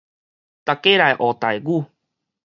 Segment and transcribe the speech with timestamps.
[0.03, 0.07] 逐家來
[1.11, 1.85] 學台語